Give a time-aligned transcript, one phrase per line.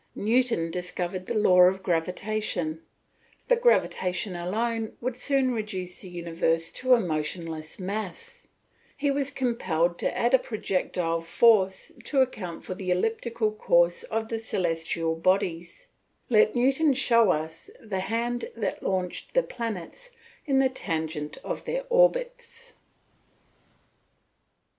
[0.15, 2.81] Newton discovered the law of gravitation;
[3.47, 8.47] but gravitation alone would soon reduce the universe to a motionless mass;
[8.97, 14.29] he was compelled to add a projectile force to account for the elliptical course of
[14.29, 15.89] the celestial bodies;
[16.31, 20.09] let Newton show us the hand that launched the planets
[20.47, 22.73] in the tangent of their orbits.